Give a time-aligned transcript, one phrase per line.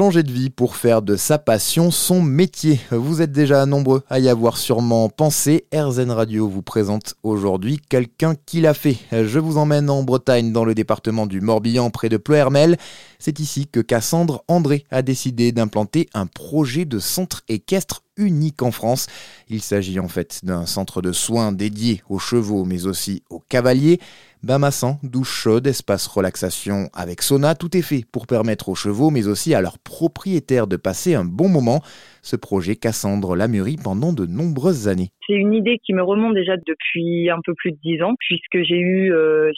[0.00, 2.80] changer de vie pour faire de sa passion son métier.
[2.90, 5.66] Vous êtes déjà nombreux à y avoir sûrement pensé.
[5.74, 8.96] RZN Radio vous présente aujourd'hui quelqu'un qui l'a fait.
[9.12, 12.78] Je vous emmène en Bretagne dans le département du Morbihan près de Ploermel.
[13.18, 18.70] C'est ici que Cassandre André a décidé d'implanter un projet de centre équestre unique en
[18.70, 19.06] France.
[19.48, 23.98] Il s'agit en fait d'un centre de soins dédié aux chevaux mais aussi aux cavaliers.
[24.42, 29.10] Bain massant, douche chaude, espace relaxation avec sauna, tout est fait pour permettre aux chevaux
[29.10, 31.80] mais aussi à leurs propriétaires de passer un bon moment.
[32.22, 33.48] Ce projet, Cassandre l'a
[33.82, 35.10] pendant de nombreuses années.
[35.26, 38.62] C'est une idée qui me remonte déjà depuis un peu plus de dix ans puisque
[38.62, 39.50] j'ai eu, euh,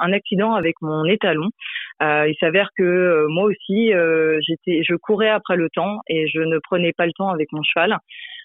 [0.00, 1.48] un, accident avec mon étalon.
[2.02, 6.26] Euh, il s'avère que euh, moi aussi, euh, j'étais, je courais après le temps et
[6.28, 7.96] je ne prenais pas le temps avec mon cheval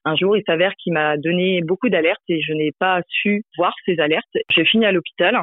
[0.06, 3.74] un jour, il s'avère qu'il m'a donné beaucoup d'alertes et je n'ai pas su voir
[3.86, 4.26] ces alertes.
[4.50, 5.38] J'ai fini à l'hôpital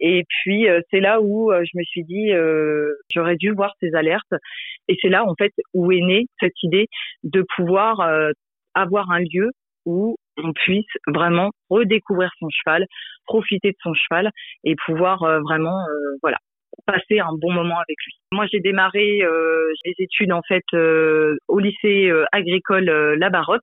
[0.00, 3.72] et puis euh, c'est là où euh, je me suis dit euh, j'aurais dû voir
[3.80, 4.34] ces alertes
[4.88, 6.86] et c'est là en fait où est née cette idée
[7.24, 8.08] de pouvoir
[8.74, 9.50] avoir un lieu
[9.84, 12.86] où on puisse vraiment redécouvrir son cheval,
[13.24, 14.30] profiter de son cheval
[14.64, 15.78] et pouvoir vraiment
[16.22, 16.38] voilà
[16.86, 18.14] passer un bon moment avec lui.
[18.32, 23.30] Moi, j'ai démarré euh, les études en fait euh, au lycée euh, agricole euh, La
[23.30, 23.62] Barotte.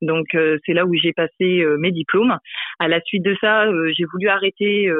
[0.00, 2.36] Donc c'est là où j'ai passé mes diplômes.
[2.80, 4.90] À la suite de ça, j'ai voulu arrêter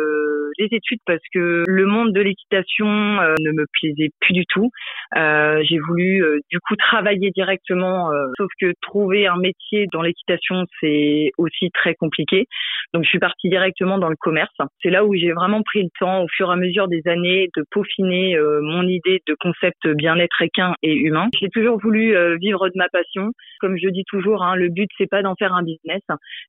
[0.58, 4.70] les études parce que le monde de l'équitation ne me plaisait plus du tout.
[5.12, 11.70] j'ai voulu du coup travailler directement, sauf que trouver un métier dans l'équitation c'est aussi
[11.72, 12.46] très compliqué.
[12.94, 14.54] Donc je suis partie directement dans le commerce.
[14.82, 17.48] C'est là où j'ai vraiment pris le temps au fur et à mesure des années
[17.56, 21.28] de peaufiner mon idée de concept bien-être équin et humain.
[21.40, 23.32] J'ai toujours voulu euh, vivre de ma passion.
[23.60, 26.02] Comme je dis toujours, hein, le but c'est pas d'en faire un business,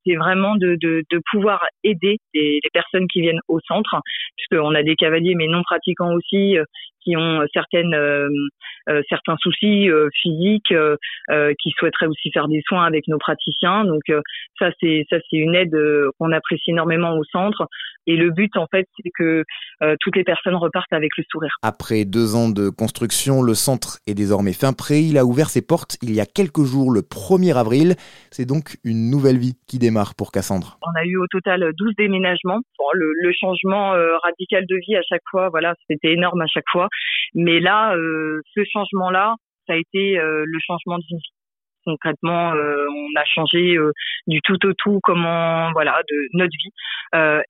[0.05, 4.01] c'est vraiment de, de, de, pouvoir aider les, les, personnes qui viennent au centre,
[4.37, 6.63] puisqu'on a des cavaliers mais non pratiquants aussi euh,
[7.03, 8.29] qui ont certaines euh,
[8.89, 10.73] euh, certains soucis euh, physiques,
[11.61, 13.85] qui souhaiteraient aussi faire des soins avec nos praticiens.
[13.85, 14.01] Donc
[14.59, 15.75] ça c'est ça c'est une aide
[16.19, 17.67] qu'on apprécie énormément au centre.
[18.05, 19.43] Et le but en fait c'est que
[19.99, 21.55] toutes les personnes repartent avec le sourire.
[21.61, 25.03] Après deux ans de construction, le centre est désormais fin prêt.
[25.03, 27.95] Il a ouvert ses portes il y a quelques jours, le 1er avril.
[28.31, 30.77] C'est donc une nouvelle vie qui démarre pour Cassandre.
[30.81, 32.59] On a eu au total 12 déménagements.
[32.93, 36.87] le, le, changement radical de vie à chaque fois, voilà, c'était énorme à chaque fois.
[37.35, 39.35] Mais là, euh, ce changement-là,
[39.67, 41.21] ça a été euh, le changement de vie.
[41.85, 43.75] Concrètement euh, on a changé
[44.25, 46.71] du tout au tout comment voilà de notre vie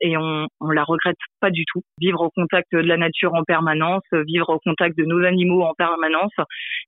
[0.01, 1.83] et on on la regrette pas du tout.
[1.99, 5.75] Vivre au contact de la nature en permanence vivre au contact de nos animaux en
[5.75, 6.33] permanence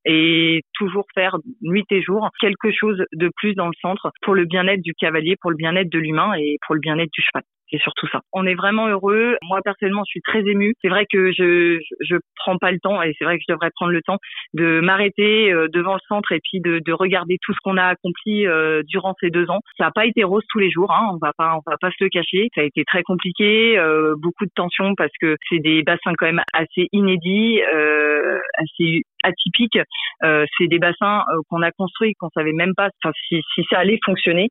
[0.05, 4.45] et toujours faire nuit et jour quelque chose de plus dans le centre pour le
[4.45, 7.81] bien-être du cavalier pour le bien-être de l'humain et pour le bien-être du cheval c'est
[7.81, 8.21] surtout ça.
[8.33, 9.37] On est vraiment heureux.
[9.43, 10.73] Moi personnellement, je suis très émue.
[10.81, 13.71] C'est vrai que je je prends pas le temps et c'est vrai que je devrais
[13.75, 14.17] prendre le temps
[14.53, 17.85] de m'arrêter euh, devant le centre et puis de, de regarder tout ce qu'on a
[17.85, 19.59] accompli euh, durant ces deux ans.
[19.77, 20.91] Ça n'a pas été rose tous les jours.
[20.91, 21.09] Hein.
[21.13, 22.49] On va pas on va pas se le cacher.
[22.55, 26.27] Ça a été très compliqué, euh, beaucoup de tensions parce que c'est des bassins quand
[26.27, 29.79] même assez inédits, assez atypiques.
[30.21, 32.89] c'est des bassins qu'on a construits qu'on savait même pas
[33.27, 34.49] si, ça allait fonctionner.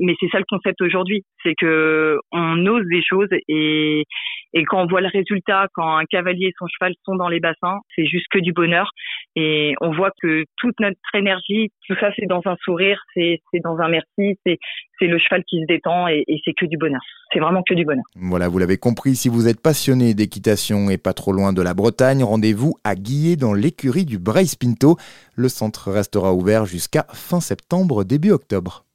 [0.00, 4.04] Mais c'est ça le concept aujourd'hui, c'est que on on ose des choses et,
[4.52, 7.40] et quand on voit le résultat, quand un cavalier et son cheval sont dans les
[7.40, 8.90] bassins, c'est juste que du bonheur.
[9.38, 13.76] Et on voit que toute notre énergie, tout ça, c'est dans un sourire, c'est dans
[13.78, 14.58] un merci, c'est
[15.06, 17.02] le cheval qui se détend et, c'est que du bonheur.
[17.32, 18.04] C'est vraiment que du bonheur.
[18.14, 21.74] Voilà, vous l'avez compris, si vous êtes passionné d'équitation et pas trop loin de la
[21.74, 24.96] Bretagne, rendez-vous à Guillet dans l'écurie du Brace Pinto.
[25.34, 28.85] Le centre restera ouvert jusqu'à fin septembre, début octobre.